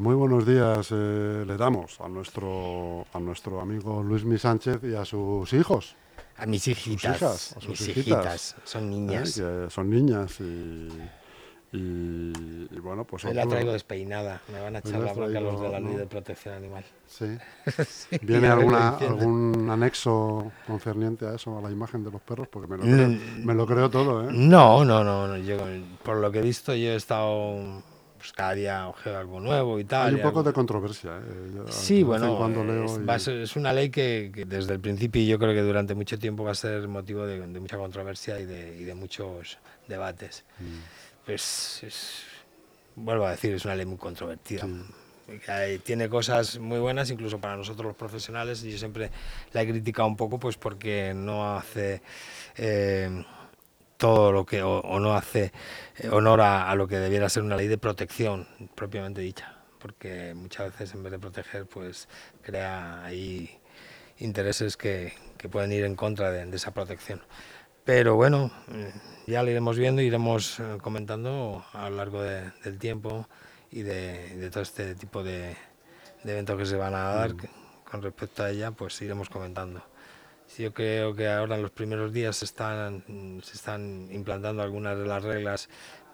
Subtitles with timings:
[0.00, 4.82] Pues muy buenos días eh, le damos a nuestro, a nuestro amigo Luis Mi Sánchez
[4.84, 5.94] y a sus hijos.
[6.38, 7.16] A mis hijitas.
[7.18, 8.06] hijas, a sus mis hijitas.
[8.06, 8.56] hijitas.
[8.64, 8.86] Son ¿eh?
[8.86, 9.34] niñas.
[9.34, 10.88] que son niñas y,
[11.76, 12.32] y,
[12.70, 14.40] y bueno, pues Hoy la traigo despeinada.
[14.50, 15.98] Me van a echar la bronca los de la ley ¿no?
[15.98, 16.84] de protección animal.
[17.06, 17.36] Sí.
[17.86, 22.48] Sí, ¿Viene alguna, algún anexo concerniente a eso, a la imagen de los perros?
[22.48, 22.94] Porque me lo Mm.
[22.94, 24.32] creo, me lo creo todo, ¿eh?
[24.32, 25.58] No, no, no, no, Yo,
[26.02, 27.82] por lo que he visto, yo he estado
[28.20, 30.08] pues, cada día ojeo algo nuevo y tal.
[30.08, 31.50] Hay un poco algo- de controversia, ¿eh?
[31.56, 34.30] Yo de Sí, bueno, cuando leo es, y- va a ser- es una ley que,
[34.34, 37.26] que desde el principio y yo creo que durante mucho tiempo va a ser motivo
[37.26, 40.44] de, de mucha controversia y de, y de muchos debates.
[40.58, 41.24] Mm.
[41.26, 42.22] Pues es-
[42.94, 44.66] vuelvo a decir, es una ley muy controvertida.
[45.46, 49.10] Que tiene cosas muy buenas, incluso para nosotros los profesionales, y yo siempre
[49.52, 52.02] la he criticado un poco pues porque no hace
[52.56, 53.24] eh,
[54.00, 55.52] todo lo que, o, o no hace
[55.98, 60.34] eh, honor a, a lo que debiera ser una ley de protección propiamente dicha, porque
[60.34, 62.08] muchas veces en vez de proteger, pues
[62.42, 63.60] crea ahí
[64.18, 67.22] intereses que, que pueden ir en contra de, de esa protección.
[67.84, 68.50] Pero bueno,
[69.26, 73.28] ya lo iremos viendo, iremos eh, comentando a lo largo de- del tiempo
[73.70, 75.56] y de, de todo este tipo de,
[76.24, 77.48] eventos que se van a dar que-
[77.90, 79.82] con respecto a ella, pues iremos comentando.
[80.58, 83.04] Yo creo que ahora en los primeros días se están,
[83.42, 85.68] se están implantando algunas de las reglas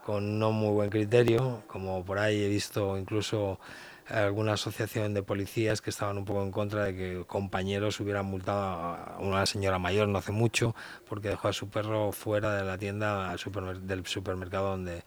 [0.04, 3.58] con no muy buen criterio, como por ahí he visto incluso
[4.08, 8.60] alguna asociación de policías que estaban un poco en contra de que compañeros hubieran multado
[8.60, 10.76] a una señora mayor no hace mucho
[11.08, 13.34] porque dejó a su perro fuera de la tienda
[13.82, 15.02] del supermercado donde,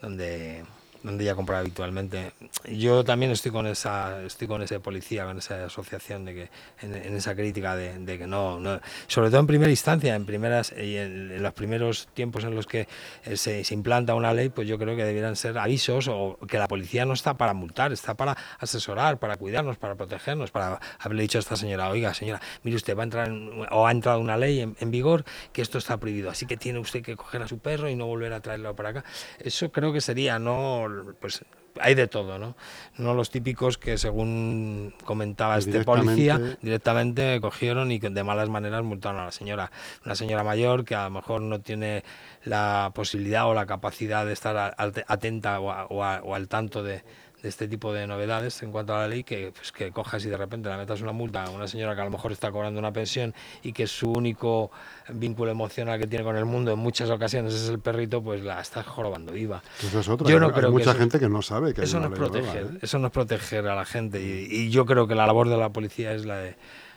[0.00, 0.64] donde,
[1.06, 2.32] donde ella compraba habitualmente.
[2.68, 6.50] Yo también estoy con esa estoy con ese policía, con esa asociación de que
[6.82, 8.60] en, esa crítica de, que no,
[9.06, 12.88] sobre todo en primera instancia, en primeras en, en los primeros tiempos en los que
[13.24, 16.66] eh, se, implanta una ley, pues yo creo que debieran ser avisos o que la
[16.66, 21.38] policía no está para multar, está para asesorar, para cuidarnos, para protegernos, para haberle dicho
[21.38, 24.36] a esta señora, oiga señora, mire usted va a entrar en- o ha entrado una
[24.36, 27.58] ley en vigor que esto está prohibido, así que tiene usted que coger a su
[27.58, 29.04] perro y no volver a traerlo para acá.
[29.38, 30.88] Eso creo que sería, no,
[31.20, 31.44] pues
[31.78, 32.56] hay de todo, ¿no?
[32.96, 39.20] No los típicos que según comentaba este policía directamente- cogieron y de malas maneras multaron
[39.20, 39.70] a la señora.
[40.04, 42.02] Una señora mayor que a lo mejor no tiene
[42.44, 44.74] la posibilidad o la capacidad de estar
[45.06, 47.02] atenta o, a- o a- o al tanto de,
[47.46, 50.28] de este tipo de novedades en cuanto a la ley, que, pues, que cojas y
[50.28, 52.80] de repente le metas una multa a una señora que a lo mejor está cobrando
[52.80, 54.72] una pensión y que su único
[55.10, 58.60] vínculo emocional que tiene con el mundo en muchas ocasiones es el perrito, pues la
[58.60, 59.62] estás jorobando viva.
[59.80, 60.28] Eso es otra.
[60.28, 62.08] Yo no Hay creo que mucha eso- gente que no sabe que hay Eso no
[62.08, 62.78] una es ley nueva, ¿eh?
[62.82, 65.56] eso no es proteger a la gente y, y yo creo que la labor de
[65.56, 66.56] la policía es la de,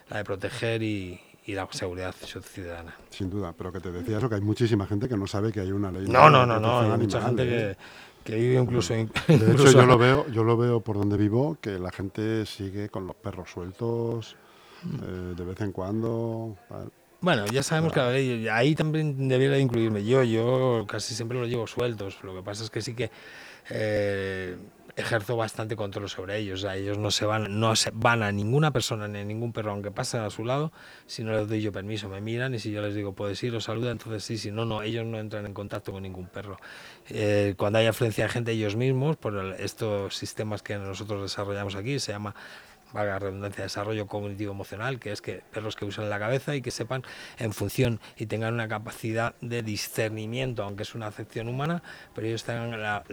[0.10, 2.96] la de proteger y, y la seguridad ciudadana.
[3.12, 5.60] Sin duda, pero que te decía eso, que hay muchísima gente que no sabe que
[5.60, 7.48] hay una ley No, no, no, no, hay mucha gente ¿eh?
[7.76, 7.78] que,
[8.30, 8.94] que incluso...
[8.94, 9.04] De
[9.52, 13.08] hecho, yo lo veo, yo lo veo por donde vivo, que la gente sigue con
[13.08, 14.36] los perros sueltos
[14.86, 16.58] eh, de vez en cuando.
[16.68, 16.92] tal.
[17.22, 21.68] Bueno, ya sabemos que ahí también debiera de incluirme yo, yo casi siempre los llevo
[21.68, 23.12] sueltos, lo que pasa es que sí que
[23.70, 24.56] eh,
[25.00, 29.08] ejerzo bastante control sobre ellos, ellos no se van, no se van a ninguna persona
[29.08, 30.72] ni a ningún perro, aunque pasen a su lado,
[31.08, 33.54] si no les doy yo permiso, me miran y si yo les digo puedes ir,
[33.54, 36.58] los saluda, entonces sí, si no, no, ellos no entran en contacto con ningún perro.
[37.10, 42.00] Eh, cuando hay afluencia de gente ellos mismos, por estos sistemas que nosotros desarrollamos aquí,
[42.00, 42.36] se llama
[42.94, 46.62] valga la redundancia, desarrollo cognitivo emocional, que es que perros que usan la cabeza y
[46.62, 47.04] que sepan
[47.38, 51.84] en función y tengan una capacidad de discernimiento, aunque es una acepción humana,
[52.14, 53.04] pero ellos tengan la,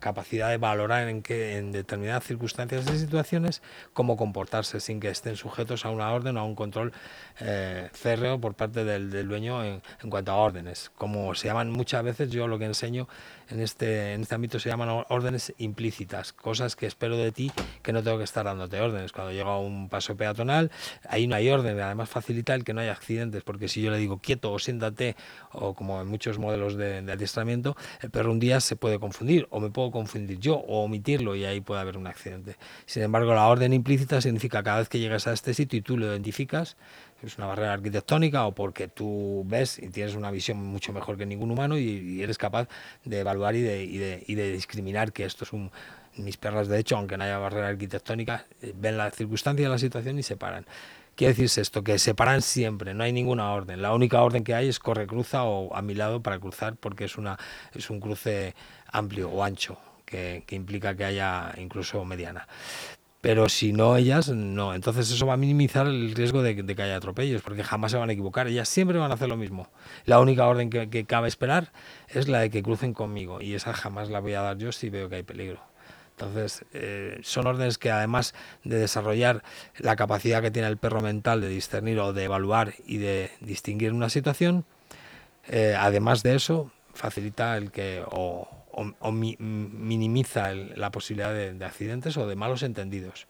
[0.00, 5.36] capacidad de valorar en que en determinadas circunstancias y situaciones cómo comportarse sin que estén
[5.36, 6.92] sujetos a una orden o a un control
[7.40, 10.90] eh, férreo por parte del, dueño en, cuanto a órdenes.
[10.96, 13.08] Como se llaman muchas veces, yo lo que enseño
[13.48, 17.92] en este, en este ámbito se llaman órdenes implícitas, cosas que espero de ti que
[17.92, 19.12] no tengo que estar dándote órdenes.
[19.12, 20.70] Cuando llego a un paso peatonal,
[21.08, 23.98] ahí no hay orden, además facilita el que no haya accidentes, porque si yo le
[23.98, 25.16] digo quieto o siéntate,
[25.52, 29.48] o como en muchos modelos de, de adiestramiento, el perro un día se puede confundir,
[29.50, 32.56] o me puedo confundir yo, o omitirlo, y ahí puede haber un accidente.
[32.86, 35.96] Sin embargo, la orden implícita significa cada vez que llegas a este sitio y tú
[35.96, 36.76] lo identificas,
[37.26, 41.26] es una barrera arquitectónica o porque tú ves y tienes una visión mucho mejor que
[41.26, 42.68] ningún humano y, eres capaz
[43.04, 45.70] de evaluar y de, y de- de discriminar que esto es un...
[46.16, 50.16] Mis perras, de hecho, aunque no haya barrera arquitectónica, eh, ven la circunstancia, la situación
[50.18, 50.64] y se paran.
[51.16, 53.82] Quiere decirse esto, que se paran siempre, no hay ninguna orden.
[53.82, 57.04] La única orden que hay es corre, cruza o a mi lado para cruzar porque
[57.06, 57.36] es, una,
[57.72, 58.54] es un cruce
[58.92, 62.46] amplio o ancho, que, que implica que haya incluso mediana
[63.24, 64.74] pero si no ellas, no.
[64.74, 68.10] Entonces eso va a minimizar el riesgo de, que haya atropellos, porque jamás se van
[68.10, 68.48] a equivocar.
[68.48, 69.70] Ellas siempre van a hacer lo mismo.
[70.04, 71.72] La única orden que, que cabe esperar
[72.08, 74.90] es la de que crucen conmigo, y esa jamás la voy a dar yo si
[74.90, 75.62] veo que hay peligro.
[76.10, 79.42] Entonces, eh, son órdenes que además de desarrollar
[79.78, 83.94] la capacidad que tiene el perro mental de discernir o de evaluar y de distinguir
[83.94, 84.66] una situación,
[85.48, 88.63] eh, además de eso, facilita el que o,
[89.38, 93.26] minimiza la posibilidad de, accidentes o de malos entendidos.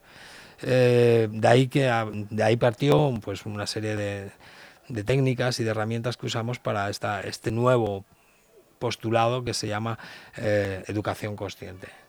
[0.62, 1.90] Eh, de ahí que
[2.30, 4.30] de ahí partió pues una serie de,
[5.04, 8.04] técnicas y de herramientas que usamos para esta, este nuevo
[8.78, 9.98] postulado que se llama
[10.36, 12.03] educación consciente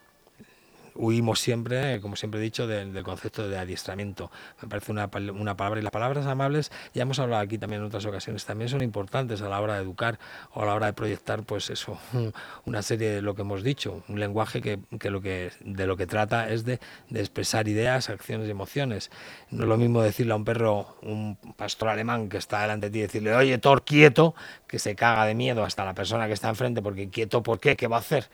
[0.96, 4.32] huimos siempre, como siempre he dicho, del, concepto de adiestramiento.
[4.62, 7.88] Me parece una, una, palabra, y las palabras amables, ya hemos hablado aquí también en
[7.88, 10.20] otras ocasiones, también son importantes a la hora de educar
[10.54, 12.00] o a la hora de proyectar, pues eso,
[12.66, 15.98] una serie de lo que hemos dicho, un lenguaje que, que lo que de lo
[15.98, 19.12] que trata es de, de, expresar ideas, acciones y emociones.
[19.52, 22.92] No es lo mismo decirle a un perro, un pastor alemán que está delante de
[22.92, 24.36] ti, decirle, oye, Thor, quieto,
[24.68, 27.76] que se caga de miedo hasta la persona que está enfrente, porque quieto, ¿por qué?
[27.76, 28.30] ¿Qué va a hacer?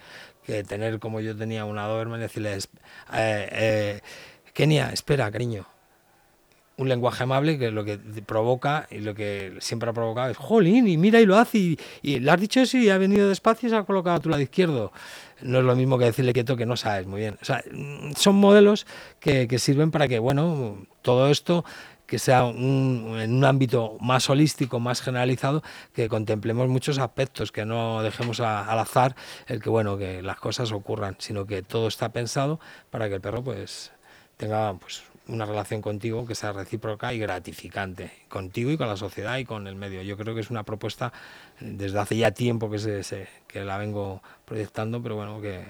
[0.46, 2.70] Que tener como yo tenía una Doberman y decirles,
[3.14, 4.02] eh, eh,
[4.54, 5.66] Kenia, espera, cariño.
[6.78, 10.88] Un lenguaje amable que lo que provoca y lo que siempre ha provocado es, jolín,
[10.88, 13.70] y mira y lo hace, y, le has dicho eso y ha venido despacio y
[13.70, 14.92] se ha colocado a tu lado izquierdo.
[15.42, 17.38] No es lo mismo que decirle quieto que no sabes muy bien.
[17.42, 17.64] O sea,
[18.16, 18.88] son modelos
[19.20, 21.66] que, que sirven para que, bueno, todo esto
[22.12, 25.64] que sea un, en un ámbito más holístico, más generalizado,
[25.94, 29.16] que contemplemos muchos aspectos, que no dejemos al azar
[29.48, 32.60] el que bueno que las cosas ocurran, sino que todo está pensado
[32.90, 33.94] para que el perro pues
[34.36, 39.38] tenga pues una relación contigo que sea recíproca y gratificante, contigo y con la sociedad
[39.38, 40.02] y con el medio.
[40.02, 41.14] Yo creo que es una propuesta
[41.62, 45.64] desde hace ya tiempo que, se que la vengo proyectando, pero bueno, que,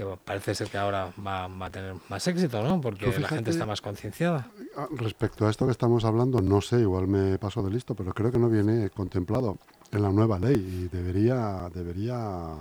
[0.00, 2.80] que parece ser que ahora va, a tener más éxito, ¿no?
[2.80, 4.50] Porque la gente está más concienciada.
[4.76, 8.12] Ah, respecto a esto que estamos hablando, no sé, igual me paso de listo, pero
[8.14, 9.58] creo que no viene contemplado
[9.92, 12.56] en la nueva ley y debería, debería,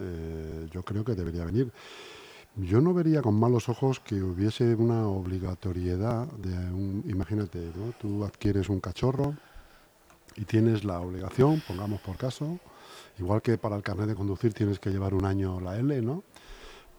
[0.00, 1.70] eh, yo creo que debería venir.
[2.56, 7.92] Yo no vería con malos ojos que hubiese una obligatoriedad de un, imagínate, ¿no?
[8.00, 9.34] Tú adquieres un cachorro
[10.36, 12.58] y tienes la obligación, pongamos por caso,
[13.18, 16.24] igual que para el carnet de conducir tienes que llevar un año la L, ¿no?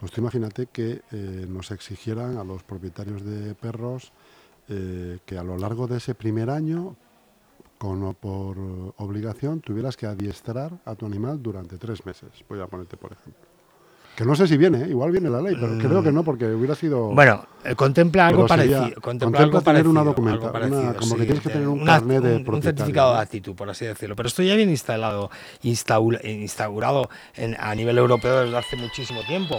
[0.01, 4.11] Pues tú imagínate que eh, nos exigieran a los propietarios de perros
[4.67, 6.95] eh, que a lo largo de ese primer año,
[7.77, 8.57] con, por
[8.97, 12.29] obligación, tuvieras que adiestrar a tu animal durante tres meses.
[12.49, 13.45] Voy a ponerte por ejemplo.
[14.15, 14.89] Que no sé si viene, ¿eh?
[14.89, 17.09] igual viene la ley, pero creo que no, porque hubiera sido.
[17.09, 17.45] Bueno,
[17.75, 18.89] contempla algo parecido.
[19.01, 22.61] Contempla, algo tener una documentación, como que tienes que tener un carnet de un, un
[22.63, 24.15] certificado de actitud, por así decirlo.
[24.15, 25.29] Pero esto ya viene instalado,
[25.61, 29.57] instaurado en, a nivel europeo desde hace muchísimo tiempo.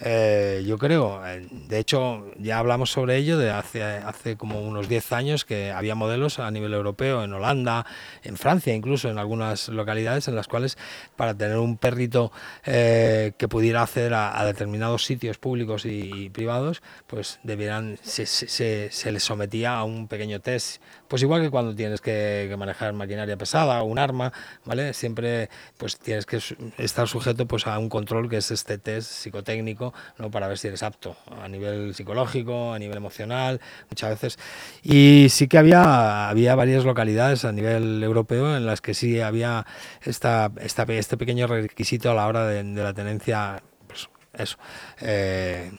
[0.00, 4.88] Eh, yo creo, eh, de hecho ya hablamos sobre ello de hace, hace como unos
[4.88, 7.86] 10 años que había modelos a nivel europeo, en Holanda,
[8.22, 10.78] en Francia incluso, en algunas localidades en las cuales
[11.16, 12.32] para tener un perrito
[12.64, 19.12] eh, que pudiera acceder a, determinados sitios públicos y, privados, pues debieran, se, se, se,
[19.12, 20.82] les sometía a un pequeño test,
[21.12, 24.32] pues igual que cuando tienes que, manejar maquinaria pesada o un arma,
[24.64, 24.94] ¿vale?
[24.94, 26.38] Siempre pues tienes que
[26.78, 30.30] estar sujeto pues a un control que es este test psicotécnico ¿no?
[30.30, 33.60] para ver si eres apto a nivel psicológico, a nivel emocional,
[33.90, 34.38] muchas veces.
[34.82, 39.66] Y sí que había, había varias localidades a nivel europeo en las que sí había
[40.00, 44.56] esta este pequeño requisito a la hora de, la tenencia, pues eso.
[45.02, 45.72] Eh,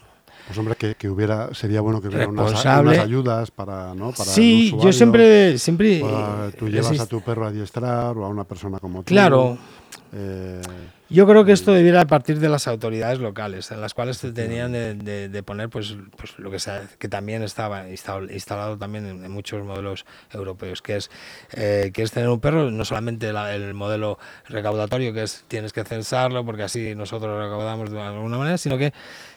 [0.46, 4.12] pues hombre, que, hubiera, sería bueno que hubiera unas, ayudas para, ¿no?
[4.12, 6.02] para Sí, yo siempre, siempre.
[6.58, 9.06] tú llevas a tu perro a adiestrar o a una persona como tú.
[9.08, 9.58] Claro.
[10.16, 10.62] Eh,
[11.10, 15.44] yo creo que esto debiera partir de las autoridades locales, en las cuales tenían de,
[15.46, 20.82] poner, pues, pues lo que sea, que también estaba instalado también en, muchos modelos europeos,
[20.82, 21.12] que es
[21.52, 25.84] eh, que es tener un perro, no solamente el modelo recaudatorio, que es tienes que
[25.84, 28.94] censarlo, porque así nosotros recaudamos de alguna manera, sino que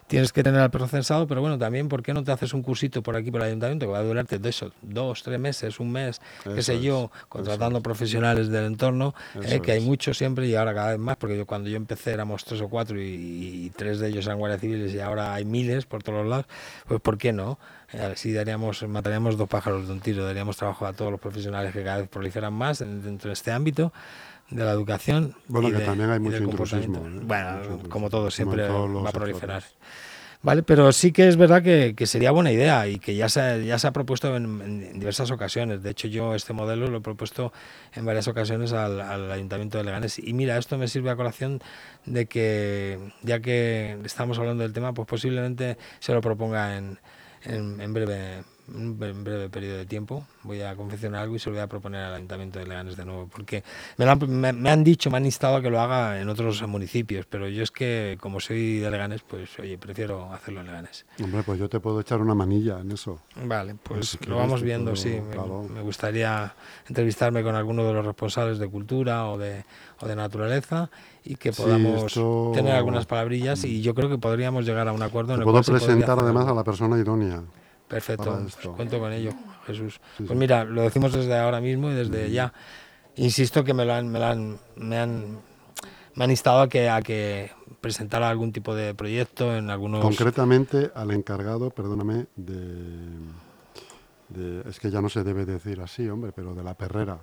[0.07, 2.63] tienes que tener al perro censado, pero bueno, también, ¿por qué no te haces un
[2.63, 5.81] cursito por aquí, por el ayuntamiento, que va a durarte de eso, dos, tres meses,
[5.81, 10.55] un mes, qué sé yo, contratando profesionales del entorno, eh, que hay muchos siempre y
[10.55, 13.99] ahora cada vez más, porque yo cuando yo empecé éramos tres o cuatro y, tres
[13.99, 16.47] de ellos eran guardias civiles y ahora hay miles por todos los lados,
[16.87, 17.59] pues ¿por qué no?
[17.93, 21.73] Eh, así daríamos, mataríamos dos pájaros de un tiro, daríamos trabajo a todos los profesionales
[21.73, 23.93] que cada vez proliferan más dentro de este ámbito
[24.50, 25.35] de la educación.
[25.49, 26.99] Bueno, que también hay mucho intrusismo.
[26.99, 27.21] ¿eh?
[27.23, 29.65] Bueno, como todo, siempre va a proliferar.
[30.43, 30.62] ¿Vale?
[30.62, 33.88] Pero sí que es verdad que, sería buena idea y que ya se, ya se
[33.88, 35.83] ha propuesto en, diversas ocasiones.
[35.83, 37.53] De hecho, yo este modelo lo he propuesto
[37.95, 40.21] en varias ocasiones al, Ayuntamiento de Leganés.
[40.21, 41.61] Y mira, esto me sirve a colación
[42.05, 46.99] de que, ya que estamos hablando del tema, pues posiblemente se lo proponga en,
[47.43, 51.62] en, breve un breve periodo de tiempo, voy a confeccionar algo y se lo voy
[51.62, 53.62] a proponer al Ayuntamiento de Leganés de nuevo, porque
[53.96, 54.06] me,
[54.70, 57.70] han, dicho, me han instado a que lo haga en otros municipios, pero yo es
[57.70, 61.06] que como soy de Leganés, pues oye, prefiero hacerlo en Leganés.
[61.23, 63.20] Hombre, pues yo te puedo echar una manilla en eso.
[63.44, 65.20] Vale, pues lo vamos viendo, sí.
[65.70, 66.54] Me, gustaría
[66.88, 69.64] entrevistarme con alguno de los responsables de cultura o de,
[70.00, 70.90] o de naturaleza
[71.25, 72.14] y que podamos
[72.54, 75.35] tener algunas palabrillas y yo creo que podríamos llegar a un acuerdo.
[75.35, 77.42] en el puedo presentar además a la persona idónea.
[77.88, 79.31] Perfecto, pues cuento con ello,
[79.66, 80.00] Jesús.
[80.19, 82.52] Pues mira, lo decimos desde ahora mismo y desde ya.
[83.16, 85.38] Insisto que me lo han, me, han, me han,
[86.14, 90.02] me han instado a que, a que presentara algún tipo de proyecto en algunos...
[90.02, 92.59] Concretamente al encargado, perdóname, de,
[94.69, 97.19] es que ya no se debe decir así, hombre, pero de la perrera.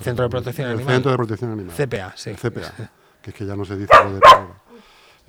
[0.00, 0.94] Centro de Protección Animal.
[0.94, 1.74] Centro de Protección Animal.
[1.74, 2.32] CPA, sí.
[2.34, 4.54] CPA, que es que ya no se dice lo de perrera.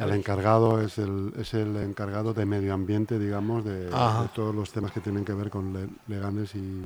[0.01, 3.89] El encargado es el, es el encargado de medio ambiente, digamos, de,
[4.33, 6.81] todos los temas que tienen que ver con leganes y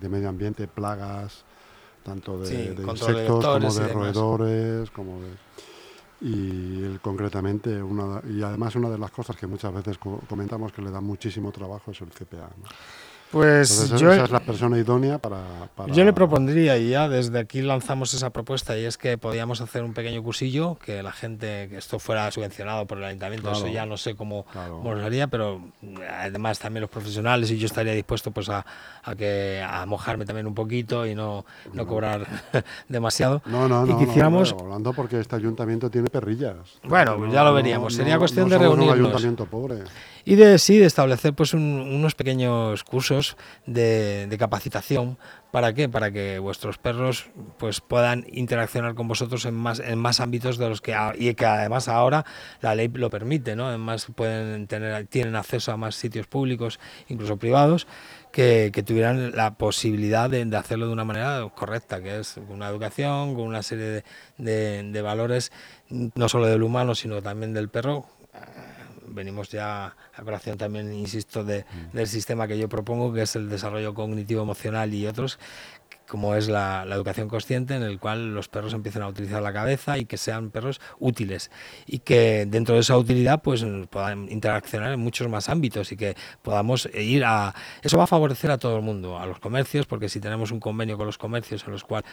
[0.00, 1.44] de medio ambiente, plagas,
[2.02, 5.20] tanto de, insectos como de roedores, como
[6.20, 10.90] y concretamente una y además una de las cosas que muchas veces comentamos que le
[10.90, 12.50] da muchísimo trabajo es el CPA.
[13.30, 15.38] Pues yo, esa es la persona idónea para,
[15.88, 19.82] Yo le propondría, y ya desde aquí lanzamos esa propuesta, y es que podíamos hacer
[19.82, 23.84] un pequeño cursillo, que la gente, que esto fuera subvencionado por el ayuntamiento, eso ya
[23.84, 24.46] no sé cómo,
[24.82, 25.60] lo haría, pero
[26.10, 28.64] además también los profesionales, y yo estaría dispuesto pues a,
[29.02, 31.44] a que, a mojarme también un poquito y no,
[31.74, 32.26] no cobrar
[32.88, 33.42] demasiado.
[33.44, 34.54] No, no, no, y quisiéramos...
[34.58, 36.56] hablando porque este ayuntamiento tiene perrillas.
[36.84, 38.96] Bueno, ya lo veríamos, sería cuestión de reunirnos.
[38.96, 39.84] un ayuntamiento pobre
[40.28, 45.16] y de sí de establecer pues unos pequeños cursos de, capacitación.
[45.50, 50.20] Para qué para que vuestros perros pues puedan interaccionar con vosotros en más en más
[50.20, 52.26] ámbitos de los que y que además ahora
[52.60, 57.38] la ley lo permite no además pueden tener tienen acceso a más sitios públicos incluso
[57.38, 57.86] privados
[58.30, 63.34] que, tuvieran la posibilidad de, hacerlo de una manera correcta, que es con una educación,
[63.34, 64.04] con una serie
[64.36, 65.50] de, de valores,
[65.88, 68.06] no solo del humano, sino también del perro,
[69.10, 73.48] venimos ya a colación también, insisto, de, del sistema que yo propongo, que es el
[73.48, 75.38] desarrollo cognitivo emocional y otros,
[76.08, 79.98] como es la, educación consciente, en el cual los perros empiecen a utilizar la cabeza
[79.98, 81.50] y que sean perros útiles.
[81.86, 86.16] Y que dentro de esa utilidad pues puedan interaccionar en muchos más ámbitos y que
[86.42, 87.54] podamos ir a...
[87.82, 90.60] Eso va a favorecer a todo el mundo, a los comercios, porque si tenemos un
[90.60, 92.10] convenio con los comercios en los cuales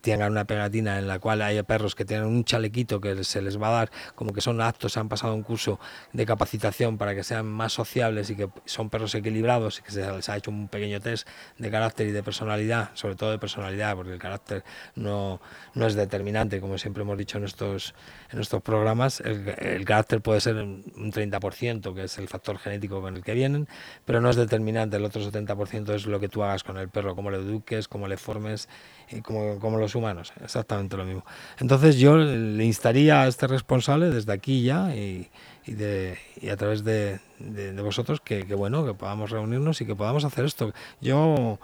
[0.00, 3.60] tengan una pegatina en la cual haya perros que tienen un chalequito que se les
[3.60, 5.78] va a dar como que son aptos, han pasado un curso
[6.12, 10.10] de capacitación para que sean más sociables y que son perros equilibrados y que se
[10.10, 14.12] les ha hecho un pequeño test de carácter y de personalidad, sobre todo personalidad, porque
[14.12, 14.64] el carácter
[14.94, 15.40] no,
[15.74, 17.94] no es determinante, como siempre hemos dicho en estos,
[18.30, 19.20] en estos programas.
[19.20, 23.68] El, carácter puede ser un 30%, que es el factor genético con el que vienen,
[24.04, 24.96] pero no es determinante.
[24.96, 28.08] El otro 70% es lo que tú hagas con el perro, cómo le eduques, cómo
[28.08, 28.68] le formes,
[29.10, 31.24] y como, como los humanos, exactamente lo mismo.
[31.58, 35.30] Entonces yo le instaría a este responsable desde aquí ya y,
[35.64, 39.80] y, de, y a través de, de, de vosotros que, que, bueno, que podamos reunirnos
[39.80, 40.72] y que podamos hacer esto.
[41.00, 41.58] Yo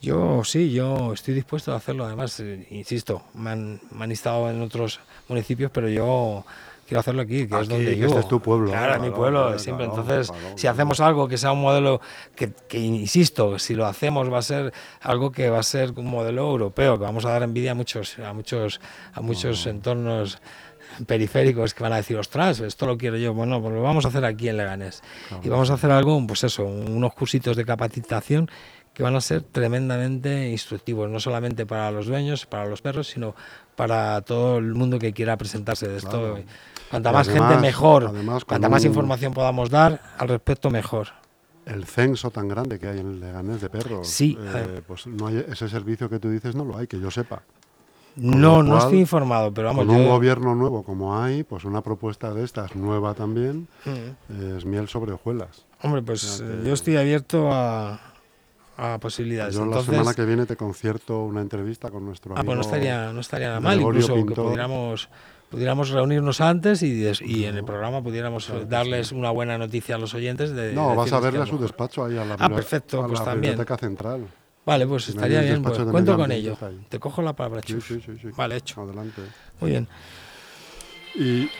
[0.00, 2.04] yo sí, yo estoy dispuesto a hacerlo.
[2.04, 6.44] Además, eh, insisto, me han, me han instado en otros municipios, pero yo
[6.86, 8.06] quiero hacerlo aquí, que es donde yo.
[8.06, 8.70] Este es tu pueblo.
[8.70, 9.84] Claro, mi pueblo, siempre.
[9.84, 12.00] Entonces, si hacemos algo que sea un modelo
[12.34, 16.06] que, que, insisto, si lo hacemos va a ser algo que va a ser un
[16.06, 18.80] modelo europeo, que vamos a dar envidia a muchos, a muchos,
[19.12, 20.40] a muchos entornos
[21.06, 23.34] periféricos que van a decir, ostras, esto lo quiero yo.
[23.34, 25.02] Bueno, pues lo vamos a hacer aquí en Leganés.
[25.42, 28.50] Y vamos a hacer algo, pues eso, unos cursitos de capacitación
[28.98, 33.32] que van a ser tremendamente instructivos, no solamente para los dueños, para los perros, sino
[33.76, 36.40] para todo el mundo que quiera presentarse de esto.
[36.90, 38.12] Cuanta más gente, mejor.
[38.44, 41.10] Cuanta más información podamos dar al respecto, mejor.
[41.64, 44.08] El censo tan grande que hay en Leganés de perros.
[44.08, 44.36] Sí.
[44.40, 47.42] Eh, pues no hay ese servicio que tú dices, no lo hay, que yo sepa.
[48.16, 49.86] no, no estoy informado, pero vamos.
[49.86, 54.56] Con un gobierno nuevo como hay, pues una propuesta de estas nueva también mm.
[54.56, 55.66] es miel sobre hojuelas.
[55.82, 58.00] Hombre, pues eh, yo estoy abierto a,
[58.78, 59.56] a posibilidades.
[59.56, 62.40] Yo la semana que viene te concierto una entrevista con nuestro amigo.
[62.40, 65.08] Ah, pues no estaría, no estaría nada mal, incluso que pudiéramos,
[65.50, 70.14] pudiéramos reunirnos antes y, y en el programa pudiéramos darles una buena noticia a los
[70.14, 70.52] oyentes.
[70.52, 73.18] De, no, vas a verle a su despacho ahí a la, ah, perfecto, a pues
[73.18, 73.52] la también.
[73.52, 74.28] biblioteca central.
[74.64, 75.60] Vale, pues estaría bien.
[75.60, 76.56] Pues, cuento con ello.
[76.88, 78.82] Te cojo la palabra, sí, sí, sí, sí, Vale, hecho.
[78.82, 79.22] Adelante.
[79.60, 79.88] Muy bien.
[81.16, 81.50] Y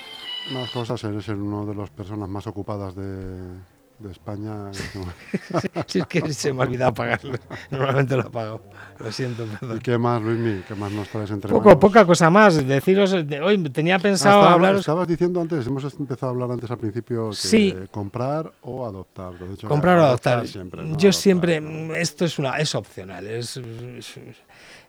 [0.53, 3.57] más cosas, eres uno de las personas más ocupadas de,
[3.99, 4.71] de España.
[5.87, 7.35] si es que se me ha olvidado pagarlo.
[7.71, 8.63] Normalmente lo pago.
[9.01, 9.77] Lo siento, perdón.
[9.77, 10.63] ¿Y qué más, Luismi?
[10.67, 11.81] ¿Qué más nos traes entre Poco, manos?
[11.81, 12.67] poca cosa más.
[12.67, 14.81] Deciros, de- hoy tenía Ah, pensado estaba- hablaros.
[14.81, 17.75] Estabas diciendo antes, hemos empezado a hablar antes al principio que Sí.
[17.91, 19.35] comprar o adoptar.
[19.39, 20.47] De hecho, Comprar o adoptar.
[20.47, 20.87] siempre, ¿no?
[20.89, 21.95] Yo Adoptar, siempre, ¿no?
[21.95, 23.27] esto es una, es opcional.
[23.27, 24.17] Es, es,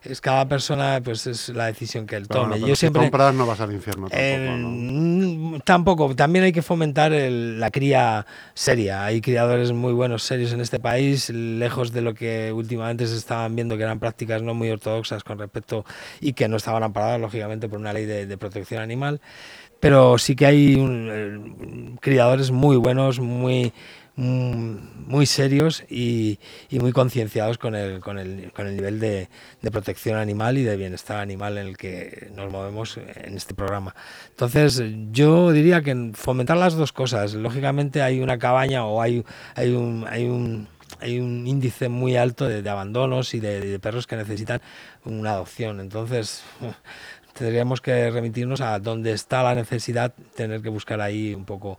[0.02, 2.40] es cada persona, pues es la decisión que él tome.
[2.40, 3.02] bueno, pero Yo si siempre.
[3.02, 4.68] compras no vas al infierno tampoco, Eh, ¿no?
[4.70, 9.04] mm, tampoco, también hay que fomentar el- la cría seria.
[9.04, 13.54] Hay criadores muy buenos, serios en este país, lejos de lo que últimamente se estaban
[13.54, 15.84] viendo que eran prácticas no muy ortodoxas con respecto
[16.20, 19.20] y que no estaban amparadas, lógicamente, por una ley de, de protección animal.
[19.80, 23.72] Pero sí que hay un- eh, criadores muy buenos, muy
[24.16, 26.38] muy serios y,
[26.68, 29.28] y muy concienciados con el, con el, con el nivel de,
[29.62, 33.94] de protección animal y de bienestar animal en el que nos movemos en este programa.
[34.30, 37.34] Entonces, yo diría que fomentar las dos cosas.
[37.34, 39.24] Lógicamente hay una cabaña o hay,
[39.54, 40.06] hay un...
[40.08, 44.16] Hay un hay un índice muy alto de, de abandonos y de, de perros que
[44.16, 44.60] necesitan
[45.04, 45.78] una adopción.
[45.80, 46.42] Entonces,
[47.32, 51.78] tendríamos que remitirnos a dónde está la necesidad, tener que buscar ahí un poco.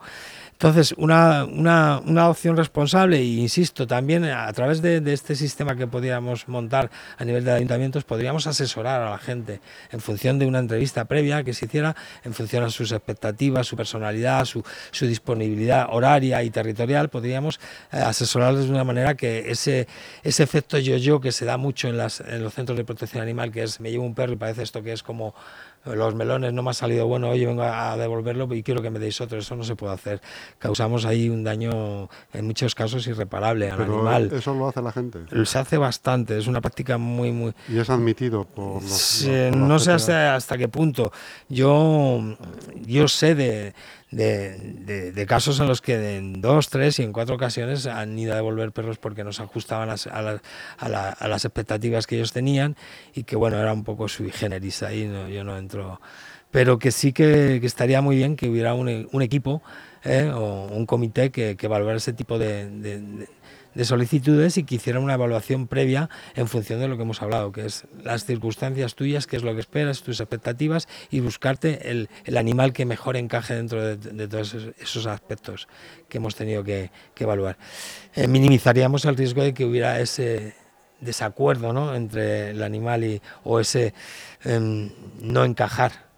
[0.62, 5.76] Entonces, una, una, una adopción responsable, e insisto, también a través de, de, este sistema
[5.76, 9.60] que podríamos montar a nivel de ayuntamientos, podríamos asesorar a la gente
[9.92, 13.76] en función de una entrevista previa que se hiciera, en función a sus expectativas, su
[13.76, 17.60] personalidad, su, su disponibilidad horaria y territorial, podríamos
[17.92, 19.88] eh, asesorarles de una manera que ese,
[20.22, 23.52] ese efecto yo-yo que se da mucho en, las, en los centros de protección animal,
[23.52, 25.34] que es me llevo un perro y parece esto que es como
[25.86, 29.00] los melones no me ha salido bueno, oye, vengo a devolverlo y quiero que me
[29.00, 29.38] deis otro.
[29.40, 30.22] Eso no se puede hacer.
[30.60, 34.32] Causamos ahí un daño, en muchos casos, irreparable al Pero animal.
[34.34, 35.20] Eso lo hace la gente.
[35.46, 37.54] Se hace bastante, es una práctica muy, muy.
[37.68, 38.92] Y es admitido por los.
[38.92, 41.12] Sí, los- por no sé hasta, hasta qué punto.
[41.50, 42.22] Yo,
[42.86, 43.74] yo sé de,
[44.12, 48.34] de, de- casos en los que en dos, tres y en cuatro ocasiones han ido
[48.34, 50.22] a devolver perros porque no se ajustaban a, a
[50.90, 52.76] la- las expectativas que ellos tenían
[53.14, 56.02] y que bueno, era un poco sui generis ahí, no, yo no entro.
[56.52, 59.62] Pero que sí que, que estaría muy bien que hubiera un, un equipo
[60.04, 63.28] eh, o un comité que, que valorara ese tipo de-
[63.74, 67.52] de solicitudes y que hiciera una evaluación previa en función de lo que hemos hablado,
[67.52, 72.10] que es las circunstancias tuyas, qué es lo que esperas, tus expectativas y buscarte el,
[72.26, 75.68] el animal que mejor encaje dentro de, todos esos, esos aspectos
[76.10, 77.58] que hemos tenido que, que evaluar.
[78.16, 80.56] Eh, minimizaríamos el riesgo de que hubiera ese
[81.02, 81.96] desacuerdo ¿no?
[81.96, 83.94] entre el animal y, o ese
[84.44, 86.11] em, no encajar.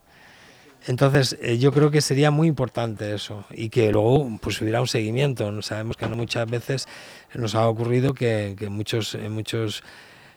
[0.85, 4.87] Entonces, eh, yo creo que sería muy importante eso y que luego pues hubiera un
[4.87, 5.61] seguimiento.
[5.61, 6.87] Sabemos que no muchas veces
[7.33, 9.83] nos ha ocurrido que, que muchos, en muchos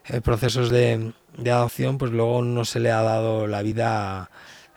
[0.06, 4.30] eh, procesos de, de adopción, pues luego no se le ha dado la vida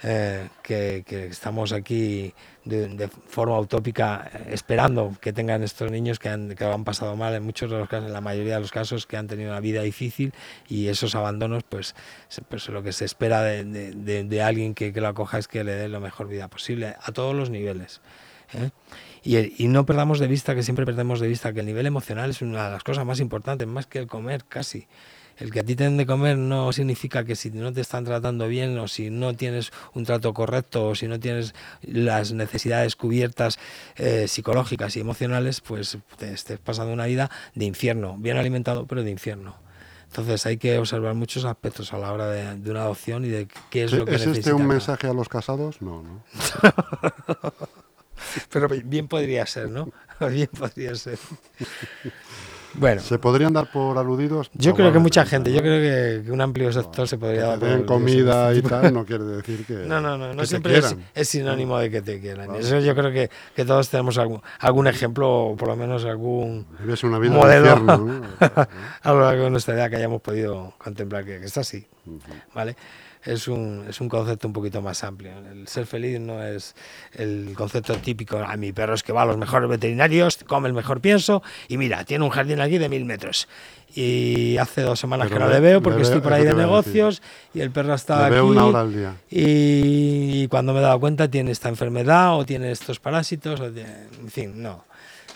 [0.04, 2.34] eh, que, que estamos aquí
[2.66, 6.84] de, de forma utópica eh, esperando que tengan estos niños que, han, que lo han
[6.84, 9.28] pasado mal en muchos de los casos, en la mayoría de los casos que han
[9.28, 10.34] tenido una vida difícil
[10.68, 11.96] y esos abandonos, pues,
[12.48, 15.64] pues lo que se espera de, de- de- alguien que, que lo acoja es que
[15.64, 18.02] le dé la mejor vida posible a todos los niveles.
[18.54, 18.70] ¿eh?
[19.22, 22.30] Y, y no perdamos de vista, que siempre perdemos de vista, que el nivel emocional
[22.30, 24.88] es una de las cosas más importantes, más que el comer casi.
[25.40, 28.04] El que a ti te den de comer no significa que si no te están
[28.04, 32.96] tratando bien o si no tienes un trato correcto o si no tienes las necesidades
[32.98, 33.58] cubiertas
[33.96, 39.02] eh, psicológicas y emocionales, pues te estés pasando una vida de infierno, bien alimentado, pero
[39.04, 39.56] de infierno.
[40.08, 43.48] Entonces hay que observar muchos aspectos a la hora de, de una adopción y de
[43.70, 44.40] qué es Sí, lo que ¿Es necesita.
[44.40, 45.82] este un cada- mensaje a los casados?
[45.82, 46.24] No, no.
[48.52, 49.90] Pero bien podría ser, ¿no?
[50.30, 51.18] Bien podría ser.
[52.76, 54.50] Bueno, ¿Se podrían dar por aludidos?
[54.54, 55.56] yo creo que mucha gente, ¿no?
[55.56, 58.52] yo creo que, un amplio sector se podría Que dar por den aludidos en comida
[58.52, 59.74] este y tal no quiere decir que.
[59.90, 62.46] No, no, no, no siempre es, es sinónimo de que te quieran.
[62.46, 62.60] Claro.
[62.60, 66.68] Eso yo creo que, que todos tenemos algún, algún ejemplo, o por lo menos algún
[67.04, 67.64] una vida modelo.
[67.64, 68.22] de infierno, ¿no?
[69.04, 71.88] a lo largo de nuestra vida que hayamos podido contemplar que, que es así.
[72.54, 72.76] ¿vale?
[73.24, 75.32] Es un, es un concepto un poquito más amplio.
[75.52, 76.74] El ser feliz no es
[77.14, 80.74] el concepto típico, a mi perro es que va a los mejores veterinarios, come el
[80.74, 83.48] mejor pienso y mira, tiene un jardín aquí de mil metros.
[83.94, 87.22] Y hace dos semanas Pero que no le- veo porque estoy por ahí de negocios
[87.54, 88.36] y el perro está aquí.
[88.36, 89.16] veo una hora al día.
[89.30, 94.08] Y cuando me he dado cuenta tiene esta enfermedad o tiene estos parásitos, o tiene-
[94.22, 94.86] en fin, no.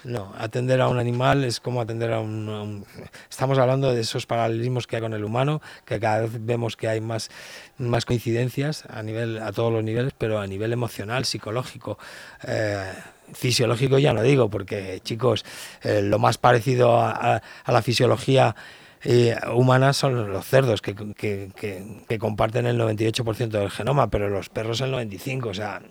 [0.04, 2.86] No, atender a un animal es como atender a un,
[3.30, 6.89] Estamos hablando de esos paralelismos que hay con el humano, que cada vez vemos que
[6.89, 7.30] hay más,
[7.78, 11.98] más coincidencias a, nivel, a todos los niveles, pero a nivel emocional, psicológico,
[12.46, 12.92] eh,
[13.34, 15.46] fisiológico ya no digo, porque chicos,
[15.84, 18.58] eh, lo más parecido a, a- la fisiología
[19.06, 24.28] eh, humana son los cerdos, que, que- que- que comparten el 98% del genoma, pero
[24.30, 25.50] los perros el 95%.
[25.50, 25.82] O sea,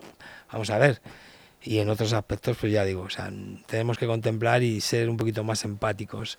[0.53, 1.01] vamos a ver.
[1.65, 3.33] Y en otros aspectos, pues ya digo, o sea,
[3.67, 6.39] tenemos que contemplar y ser un poquito más empáticos.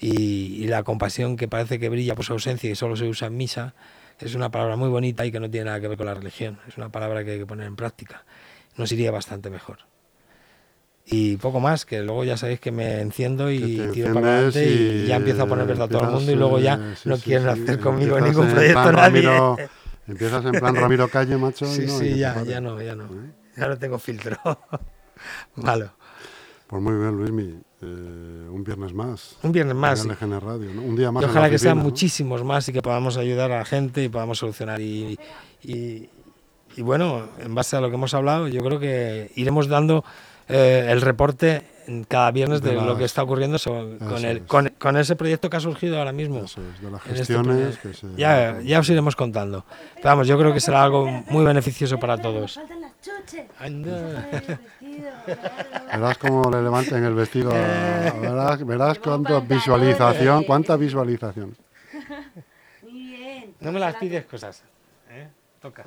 [0.00, 3.28] Y, y la compasión que parece que brilla por su ausencia y solo se usa
[3.28, 3.74] en misa,
[4.20, 6.58] es una palabra muy bonita y que no tiene nada que ver con la religión.
[6.68, 8.24] Es una palabra que hay que poner en práctica.
[8.76, 9.78] Nos iría bastante mejor.
[11.10, 15.04] Y poco más, que luego ya sabéis que me enciendo y tiro para adelante y,
[15.04, 17.16] y, ya empiezo a poner verdad a todo el mundo y luego ya sí, no
[17.16, 19.22] sí, quieren sí, hacer conmigo ningún proyecto nadie.
[19.22, 19.56] Ramiro-
[20.06, 21.64] empiezas en plan Ramiro Calle, macho.
[21.64, 22.50] y Sí, no, y sí, que te ya, pare.
[22.50, 23.04] ya no, ya no.
[23.04, 23.30] ¿Eh?
[23.58, 24.36] Ya no tengo filtro.
[25.56, 25.90] Malo.
[26.66, 27.60] Pues muy bien, Luismi.
[27.80, 27.84] Eh,
[28.50, 29.36] un viernes más.
[29.42, 30.04] Un viernes más.
[30.04, 30.82] En y- LGN Radio, ¿no?
[30.82, 31.22] Un día más.
[31.22, 34.02] Y en la ojalá que sean muchísimos más y que podamos ayudar a la gente
[34.04, 34.80] y podamos solucionar.
[34.80, 35.18] Y,
[35.62, 36.08] y-
[36.76, 40.04] y bueno, en base a lo que hemos hablado, yo creo que iremos dando
[40.48, 41.62] eh, el reporte
[42.06, 43.56] cada viernes de, De lo que está ocurriendo
[43.98, 44.42] con, el, es.
[44.42, 46.40] con, con ese proyecto que ha surgido ahora mismo.
[46.44, 48.14] Eso es, de las este gestiones primer- que se.
[48.16, 49.64] ya, ya os iremos contando.
[49.96, 52.60] Pero vamos, yo creo que será algo muy beneficioso para todos.
[53.02, 53.46] Chuches.
[53.58, 54.28] Anda.
[55.92, 57.50] Verás cómo le levanten el vestido.
[57.54, 58.12] Eh.
[58.20, 60.44] Verás, verás cuánta visualización.
[60.44, 61.56] Cuánta visualización.
[62.82, 63.54] Muy bien.
[63.60, 64.62] No me las pides cosas.
[65.10, 65.28] ¿eh?
[65.60, 65.84] Toca.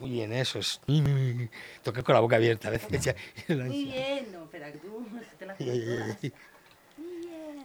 [0.00, 0.80] Muy bien, eso es.
[1.82, 3.14] Toca con la boca abierta a veces.
[3.48, 4.32] Muy bien.
[4.32, 5.06] No, espera, que tú
[5.38, 5.68] te las todas.
[6.22, 6.32] ay.
[6.96, 7.64] Muy bien.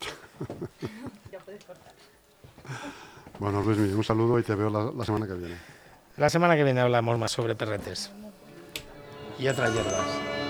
[1.32, 1.92] ya puedes cortar.
[3.38, 5.75] Bueno, Luismi, un saludo y te veo la, la semana que viene.
[6.16, 8.10] La semana que viene hablamos más sobre perretes
[9.38, 10.45] y otras hierbas.